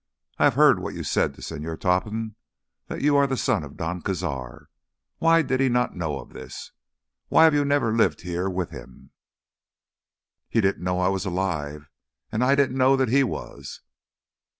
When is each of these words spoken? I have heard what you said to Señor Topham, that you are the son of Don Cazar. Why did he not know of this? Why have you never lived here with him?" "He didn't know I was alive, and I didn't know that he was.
I 0.39 0.45
have 0.45 0.55
heard 0.55 0.79
what 0.79 0.95
you 0.95 1.03
said 1.03 1.35
to 1.35 1.41
Señor 1.41 1.79
Topham, 1.79 2.35
that 2.87 3.01
you 3.03 3.15
are 3.17 3.27
the 3.27 3.37
son 3.37 3.63
of 3.63 3.77
Don 3.77 4.01
Cazar. 4.01 4.65
Why 5.19 5.43
did 5.43 5.59
he 5.59 5.69
not 5.69 5.95
know 5.95 6.17
of 6.19 6.33
this? 6.33 6.71
Why 7.27 7.43
have 7.43 7.53
you 7.53 7.63
never 7.63 7.95
lived 7.95 8.21
here 8.21 8.49
with 8.49 8.71
him?" 8.71 9.11
"He 10.49 10.59
didn't 10.59 10.83
know 10.83 10.99
I 10.99 11.09
was 11.09 11.25
alive, 11.27 11.87
and 12.31 12.43
I 12.43 12.55
didn't 12.55 12.77
know 12.77 12.95
that 12.97 13.09
he 13.09 13.23
was. 13.23 13.81